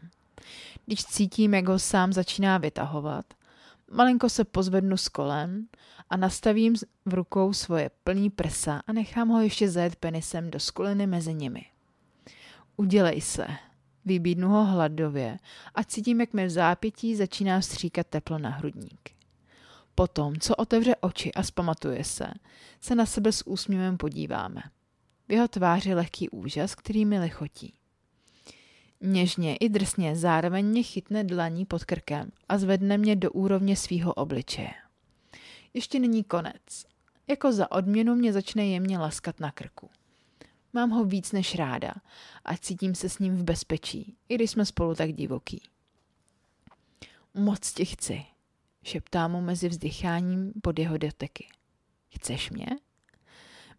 Když 0.87 1.05
cítím, 1.05 1.55
jak 1.55 1.69
ho 1.69 1.79
sám 1.79 2.12
začíná 2.12 2.59
vytahovat, 2.59 3.27
malinko 3.91 4.29
se 4.29 4.45
pozvednu 4.45 4.97
s 4.97 5.09
kolem 5.09 5.67
a 6.11 6.17
nastavím 6.17 6.75
v 7.05 7.15
rukou 7.15 7.53
svoje 7.53 7.91
plný 8.05 8.31
prsa 8.31 8.83
a 8.87 8.93
nechám 8.93 9.29
ho 9.29 9.41
ještě 9.41 9.71
zajet 9.71 9.97
penisem 9.97 10.51
do 10.51 10.61
skuliny 10.61 11.07
mezi 11.07 11.35
nimi. 11.35 11.65
Udělej 12.76 13.21
se. 13.21 13.47
Vybídnu 14.05 14.49
ho 14.49 14.64
hladově 14.64 15.38
a 15.75 15.85
cítím, 15.85 16.21
jak 16.21 16.33
mi 16.33 16.47
v 16.47 16.50
zápětí 16.50 17.17
začíná 17.17 17.61
stříkat 17.61 18.07
teplo 18.07 18.38
na 18.38 18.50
hrudník. 18.50 19.11
Potom, 19.95 20.37
co 20.37 20.57
otevře 20.57 20.97
oči 20.97 21.33
a 21.33 21.43
zpamatuje 21.43 22.05
se, 22.05 22.26
se 22.81 22.95
na 22.95 23.07
sebe 23.07 23.33
s 23.33 23.47
úsměvem 23.47 23.97
podíváme. 23.97 24.62
V 25.29 25.33
jeho 25.33 25.49
tváři 25.49 25.95
lehký 25.95 26.29
úžas, 26.29 26.75
který 26.75 27.05
mi 27.05 27.19
lichotí. 27.19 27.75
Něžně 29.00 29.57
i 29.57 29.69
drsně 29.69 30.17
zároveň 30.17 30.67
mě 30.67 30.83
chytne 30.83 31.25
dlaní 31.25 31.64
pod 31.64 31.85
krkem 31.85 32.33
a 32.49 32.59
zvedne 32.59 32.99
mě 32.99 33.17
do 33.17 33.31
úrovně 33.31 33.76
svýho 33.76 34.14
obličeje. 34.14 34.75
Ještě 35.75 35.99
není 35.99 36.25
konec. 36.25 36.87
Jako 37.29 37.52
za 37.52 37.73
odměnu 37.73 38.14
mě 38.14 38.33
začne 38.33 38.67
jemně 38.67 38.99
laskat 38.99 39.41
na 39.41 39.50
krku. 39.50 39.91
Mám 40.73 40.91
ho 40.91 41.05
víc 41.05 41.33
než 41.33 41.55
ráda 41.55 41.95
a 42.45 42.57
cítím 42.57 42.95
se 42.95 43.09
s 43.09 43.19
ním 43.19 43.37
v 43.37 43.45
bezpečí, 43.45 44.17
i 44.29 44.35
když 44.35 44.50
jsme 44.50 44.67
spolu 44.67 44.95
tak 44.95 45.12
divoký. 45.12 45.62
Moc 47.35 47.73
tě 47.73 47.85
chci, 47.85 48.25
šeptá 48.83 49.29
mu 49.29 49.41
mezi 49.41 49.69
vzdycháním 49.69 50.52
pod 50.62 50.79
jeho 50.79 50.99
doteky. 50.99 51.49
Chceš 52.14 52.50
mě? 52.50 52.67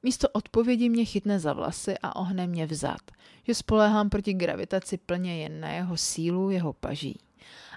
Místo 0.03 0.29
odpovědi 0.29 0.89
mě 0.89 1.05
chytne 1.05 1.39
za 1.39 1.53
vlasy 1.53 1.95
a 2.03 2.15
ohne 2.15 2.47
mě 2.47 2.65
vzad, 2.65 3.01
že 3.47 3.55
spoléhám 3.55 4.09
proti 4.09 4.33
gravitaci 4.33 4.97
plně 4.97 5.41
jen 5.41 5.59
na 5.59 5.69
jeho 5.69 5.97
sílu, 5.97 6.49
jeho 6.49 6.73
paží. 6.73 7.19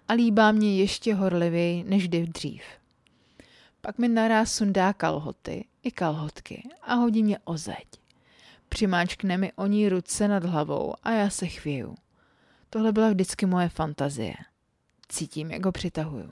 A 0.08 0.12
líbá 0.12 0.52
mě 0.52 0.76
ještě 0.76 1.14
horlivěji 1.14 1.85
než 1.85 2.08
kdy 2.08 2.26
dřív. 2.26 2.62
Pak 3.80 3.99
mi 3.99 4.08
naráz 4.08 4.52
sundá 4.52 4.92
kalhoty 4.92 5.64
i 5.82 5.90
kalhotky 5.90 6.68
a 6.82 6.94
hodí 6.94 7.23
mě 7.23 7.38
o 7.44 7.56
zeď. 7.56 7.87
Přimáčkne 8.68 9.38
mi 9.38 9.52
o 9.52 9.66
ní 9.66 9.88
ruce 9.88 10.28
nad 10.28 10.44
hlavou 10.44 10.94
a 11.02 11.11
já 11.11 11.30
se 11.30 11.46
chvěju. 11.46 11.94
Tohle 12.70 12.92
byla 12.92 13.11
vždycky 13.11 13.46
moje 13.46 13.68
fantazie. 13.68 14.35
Cítím, 15.08 15.50
jak 15.50 15.64
ho 15.66 15.73
přitahuju. 15.73 16.30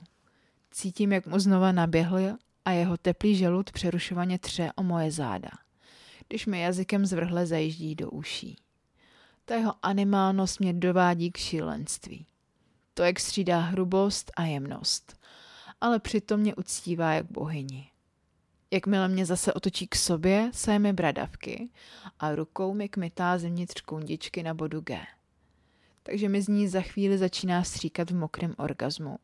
Cítím, 0.71 1.11
jak 1.11 1.27
mu 1.27 1.39
znova 1.39 1.71
naběhl 1.71 2.37
a 2.65 2.71
jeho 2.71 2.97
teplý 2.97 3.35
žalud 3.35 3.71
přerušovaně 3.71 4.39
tře 4.39 4.71
o 4.75 4.83
moje 4.83 5.11
záda, 5.11 5.49
když 6.27 6.45
mi 6.45 6.61
jazykem 6.61 7.05
zvrhle 7.05 7.45
zajíždí 7.45 7.95
do 7.95 8.09
uší. 8.09 8.57
Ta 9.45 9.55
jeho 9.55 9.73
animálnost 9.81 10.59
mě 10.59 10.73
dovádí 10.73 11.31
k 11.31 11.37
šílenství. 11.37 12.25
To, 12.93 13.03
jak 13.03 13.19
střídá 13.19 13.59
hrubost 13.59 14.31
a 14.35 14.43
jemnost, 14.43 15.19
ale 15.81 15.99
přitom 15.99 16.39
mě 16.39 16.55
uctívá 16.55 17.13
jak 17.13 17.31
bohyni. 17.31 17.89
Jakmile 18.75 19.07
mě 19.07 19.25
zase 19.25 19.53
otočí 19.53 19.87
k 19.87 19.95
sobě, 19.95 20.49
se 20.53 20.79
mi 20.79 20.93
bradavky 20.93 21.69
a 22.19 22.35
rukou 22.35 22.73
mi 22.73 22.89
kmitá 22.89 23.37
zevnitř 23.37 23.81
kundičky 23.81 24.43
na 24.43 24.53
bodu 24.53 24.81
G. 24.81 25.07
Takže 26.03 26.29
mi 26.29 26.41
z 26.41 26.47
ní 26.47 26.67
za 26.67 26.81
chvíli 26.81 27.17
začíná 27.17 27.63
stříkat 27.63 28.11
v 28.11 28.15
mokrém 28.15 28.55
orgazmu 28.57 29.19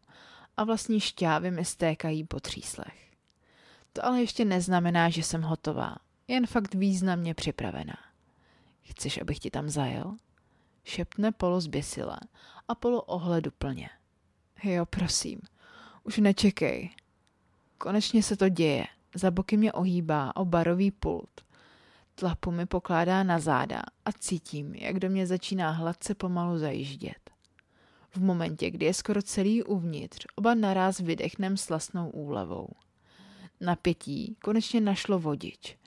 a 0.58 0.63
vlastní 0.63 1.00
šťávy 1.00 1.51
mi 1.51 1.65
stékají 1.65 2.24
po 2.24 2.39
tříslech. 2.39 3.12
To 3.93 4.05
ale 4.05 4.22
ještě 4.22 4.46
neznamená, 4.46 5.10
že 5.10 5.24
jsem 5.24 5.41
hotová, 5.41 5.96
jen 6.27 6.48
fakt 6.48 6.75
významně 6.75 7.34
připravená. 7.34 7.98
Chceš, 8.81 9.22
abych 9.22 9.39
ti 9.39 9.51
tam 9.51 9.70
zajel? 9.70 10.15
Šepne 10.84 11.31
Polo 11.31 11.62
zběsile 11.62 12.17
a 12.67 12.75
Polo 12.75 13.01
ohledu 13.01 13.51
plně. 13.51 13.89
Jo, 14.63 14.86
prosím, 14.86 15.39
už 16.03 16.17
nečekej. 16.17 16.89
Konečně 17.77 18.24
se 18.24 18.38
to 18.38 18.50
děje. 18.50 18.88
Za 19.15 19.32
boky 19.32 19.58
mě 19.58 19.72
ohýbá 19.72 20.36
o 20.36 20.46
barový 20.46 20.91
pult. 20.91 21.41
Tlapu 22.15 22.51
mi 22.51 22.65
pokládá 22.65 23.24
na 23.24 23.39
záda 23.39 23.82
a 24.06 24.12
cítím, 24.12 24.75
jak 24.75 25.00
do 25.00 25.10
mě 25.10 25.27
začíná 25.27 25.72
hladce 25.72 26.15
pomalu 26.15 26.58
zajíždět. 26.58 27.32
V 28.12 28.18
momentě, 28.18 28.72
kdy 28.72 28.86
je 28.86 28.94
skoro 28.94 29.22
celý 29.22 29.63
uvnitř, 29.63 30.25
oba 30.36 30.53
naraz 30.53 31.00
vydechnem 31.00 31.58
slasnou 31.58 32.10
úlevou. 32.10 32.68
Napětí 33.62 34.36
konečně 34.44 34.82
našlo 34.82 35.20
vodič. 35.20 35.77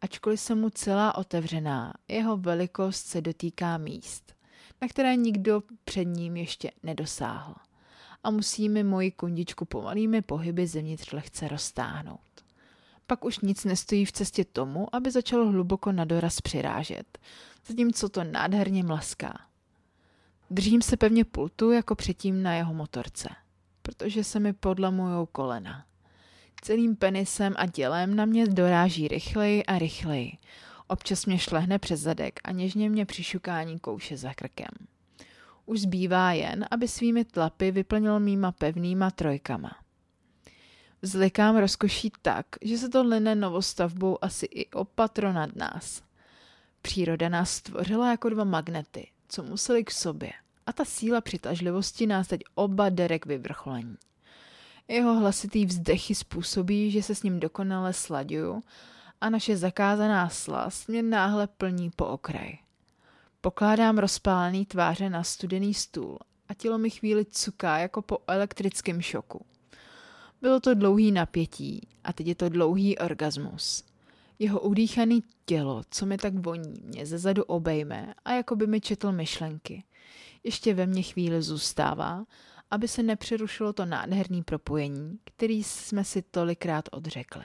Ačkoliv 0.00 0.40
jsem 0.40 0.60
mu 0.60 0.70
celá 0.70 1.14
otevřená, 1.14 1.94
jeho 2.08 2.36
velikost 2.36 3.06
se 3.06 3.20
dotýká 3.20 3.78
míst, 3.78 4.34
na 4.82 4.88
které 4.88 5.16
nikdo 5.16 5.62
před 5.84 6.04
ním 6.04 6.36
ještě 6.36 6.70
nedosáhl. 6.82 7.54
A 8.24 8.30
musí 8.30 8.68
mi 8.68 8.84
moji 8.84 9.10
kundičku 9.10 9.64
pomalými 9.64 10.22
pohyby 10.22 10.66
zevnitř 10.66 11.12
lehce 11.12 11.48
roztáhnout. 11.48 12.31
Pak 13.12 13.24
už 13.24 13.38
nic 13.38 13.64
nestojí 13.64 14.04
v 14.04 14.12
cestě 14.12 14.44
tomu, 14.44 14.94
aby 14.94 15.10
začalo 15.10 15.50
hluboko 15.50 15.92
na 15.92 16.04
doraz 16.04 16.40
přirážet, 16.40 17.18
zatímco 17.66 18.08
to 18.08 18.24
nádherně 18.24 18.84
mlaská. 18.84 19.40
Držím 20.50 20.82
se 20.82 20.96
pevně 20.96 21.24
pultu 21.24 21.70
jako 21.70 21.94
předtím 21.94 22.42
na 22.42 22.54
jeho 22.54 22.74
motorce, 22.74 23.28
protože 23.82 24.24
se 24.24 24.40
mi 24.40 24.52
podlamujou 24.52 25.26
kolena. 25.26 25.84
Celým 26.62 26.96
penisem 26.96 27.54
a 27.56 27.66
tělem 27.66 28.16
na 28.16 28.24
mě 28.24 28.46
doráží 28.46 29.08
rychleji 29.08 29.64
a 29.64 29.78
rychleji. 29.78 30.38
Občas 30.86 31.26
mě 31.26 31.38
šlehne 31.38 31.78
přes 31.78 32.00
zadek 32.00 32.40
a 32.44 32.52
něžně 32.52 32.90
mě 32.90 33.06
přišukání 33.06 33.78
kouše 33.78 34.16
za 34.16 34.34
krkem. 34.34 34.72
Už 35.66 35.80
zbývá 35.80 36.32
jen, 36.32 36.66
aby 36.70 36.88
svými 36.88 37.24
tlapy 37.24 37.70
vyplnil 37.70 38.20
mýma 38.20 38.52
pevnýma 38.52 39.10
trojkama. 39.10 39.81
Zlikám 41.04 41.56
rozkoší 41.56 42.12
tak, 42.22 42.46
že 42.62 42.78
se 42.78 42.88
to 42.88 43.02
line 43.02 43.34
novostavbou 43.34 44.24
asi 44.24 44.46
i 44.46 44.70
opatro 44.70 45.32
nad 45.32 45.56
nás. 45.56 46.02
Příroda 46.82 47.28
nás 47.28 47.50
stvořila 47.50 48.10
jako 48.10 48.28
dva 48.28 48.44
magnety, 48.44 49.10
co 49.28 49.42
museli 49.42 49.84
k 49.84 49.90
sobě. 49.90 50.32
A 50.66 50.72
ta 50.72 50.84
síla 50.84 51.20
přitažlivosti 51.20 52.06
nás 52.06 52.28
teď 52.28 52.40
oba 52.54 52.88
derek 52.88 53.26
vyvrcholení. 53.26 53.96
Jeho 54.88 55.14
hlasitý 55.14 55.66
vzdechy 55.66 56.14
způsobí, 56.14 56.90
že 56.90 57.02
se 57.02 57.14
s 57.14 57.22
ním 57.22 57.40
dokonale 57.40 57.92
slaďuju 57.92 58.62
a 59.20 59.30
naše 59.30 59.56
zakázaná 59.56 60.28
slast 60.28 60.88
mě 60.88 61.02
náhle 61.02 61.46
plní 61.46 61.90
po 61.90 62.06
okraj. 62.06 62.58
Pokládám 63.40 63.98
rozpálený 63.98 64.66
tváře 64.66 65.10
na 65.10 65.24
studený 65.24 65.74
stůl 65.74 66.18
a 66.48 66.54
tělo 66.54 66.78
mi 66.78 66.90
chvíli 66.90 67.24
cuká 67.24 67.78
jako 67.78 68.02
po 68.02 68.18
elektrickém 68.26 69.02
šoku. 69.02 69.46
Bylo 70.42 70.60
to 70.60 70.74
dlouhý 70.74 71.12
napětí 71.12 71.88
a 72.04 72.12
teď 72.12 72.26
je 72.26 72.34
to 72.34 72.48
dlouhý 72.48 72.98
orgasmus. 72.98 73.84
Jeho 74.38 74.60
udýchaný 74.60 75.22
tělo, 75.44 75.82
co 75.90 76.06
mi 76.06 76.18
tak 76.18 76.34
voní, 76.34 76.74
mě 76.84 77.06
zezadu 77.06 77.44
obejme 77.44 78.14
a 78.24 78.32
jako 78.32 78.56
by 78.56 78.66
mi 78.66 78.80
četl 78.80 79.12
myšlenky. 79.12 79.84
Ještě 80.44 80.74
ve 80.74 80.86
mně 80.86 81.02
chvíli 81.02 81.42
zůstává, 81.42 82.24
aby 82.70 82.88
se 82.88 83.02
nepřerušilo 83.02 83.72
to 83.72 83.86
nádherné 83.86 84.42
propojení, 84.42 85.18
který 85.24 85.62
jsme 85.62 86.04
si 86.04 86.22
tolikrát 86.22 86.88
odřekli. 86.92 87.44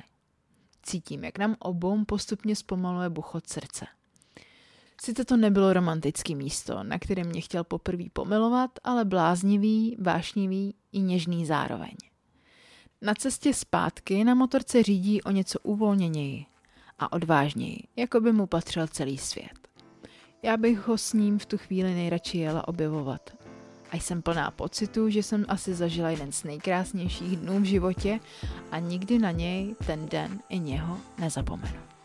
Cítím, 0.83 1.23
jak 1.23 1.37
nám 1.37 1.55
obou 1.59 2.05
postupně 2.05 2.55
zpomaluje 2.55 3.09
buchot 3.09 3.47
srdce. 3.47 3.85
Sice 5.01 5.25
to 5.25 5.37
nebylo 5.37 5.73
romantické 5.73 6.35
místo, 6.35 6.83
na 6.83 6.99
kterém 6.99 7.27
mě 7.27 7.41
chtěl 7.41 7.63
poprvé 7.63 8.03
pomilovat, 8.13 8.71
ale 8.83 9.05
bláznivý, 9.05 9.97
vášnivý 9.99 10.75
i 10.91 10.99
něžný 10.99 11.45
zároveň. 11.45 12.06
Na 13.01 13.13
cestě 13.15 13.53
zpátky 13.53 14.23
na 14.23 14.35
motorce 14.35 14.83
řídí 14.83 15.21
o 15.21 15.31
něco 15.31 15.59
uvolněněji 15.59 16.45
a 16.99 17.11
odvážněji, 17.11 17.83
jako 17.95 18.21
by 18.21 18.33
mu 18.33 18.47
patřil 18.47 18.87
celý 18.87 19.17
svět. 19.17 19.67
Já 20.43 20.57
bych 20.57 20.87
ho 20.87 20.97
s 20.97 21.13
ním 21.13 21.39
v 21.39 21.45
tu 21.45 21.57
chvíli 21.57 21.95
nejradši 21.95 22.37
jela 22.37 22.67
objevovat. 22.67 23.37
A 23.91 23.95
jsem 23.95 24.21
plná 24.21 24.51
pocitu, 24.51 25.09
že 25.09 25.23
jsem 25.23 25.45
asi 25.47 25.73
zažila 25.73 26.09
jeden 26.09 26.31
z 26.31 26.43
nejkrásnějších 26.43 27.37
dnů 27.37 27.59
v 27.59 27.63
životě 27.63 28.19
a 28.71 28.79
nikdy 28.79 29.19
na 29.19 29.31
něj 29.31 29.75
ten 29.85 30.09
den 30.09 30.39
i 30.49 30.59
něho 30.59 30.97
nezapomenu. 31.17 31.96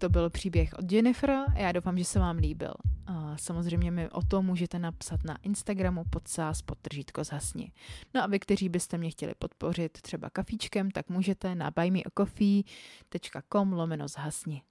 To 0.00 0.08
byl 0.08 0.30
příběh 0.30 0.74
od 0.78 0.92
Jennifer. 0.92 1.44
Já 1.56 1.72
doufám, 1.72 1.98
že 1.98 2.04
se 2.04 2.18
vám 2.18 2.36
líbil. 2.36 2.74
A 3.06 3.36
samozřejmě 3.36 3.90
mi 3.90 4.10
o 4.10 4.22
tom 4.22 4.46
můžete 4.46 4.78
napsat 4.78 5.24
na 5.24 5.36
Instagramu 5.42 6.04
podsás 6.10 6.62
podtržítko 6.62 7.24
zhasni. 7.24 7.72
No 8.14 8.22
a 8.22 8.26
vy, 8.26 8.38
kteří 8.38 8.68
byste 8.68 8.98
mě 8.98 9.10
chtěli 9.10 9.34
podpořit 9.38 10.02
třeba 10.02 10.30
kafíčkem, 10.30 10.90
tak 10.90 11.08
můžete 11.08 11.54
na 11.54 11.70
buymeacoffee.com 11.70 13.72
lomeno 13.72 14.08
zhasni. 14.08 14.62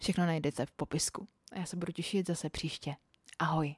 Všechno 0.00 0.26
najdete 0.26 0.66
v 0.66 0.70
popisku. 0.70 1.28
A 1.52 1.58
já 1.58 1.66
se 1.66 1.76
budu 1.76 1.92
těšit 1.92 2.26
zase 2.26 2.50
příště. 2.50 2.94
Ahoj. 3.38 3.74